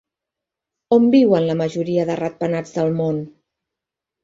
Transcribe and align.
On 0.97 1.05
viuen 1.15 1.45
la 1.51 1.57
majoria 1.61 2.07
de 2.11 2.17
ratpenats 2.23 2.77
del 2.81 2.93
món? 3.03 3.23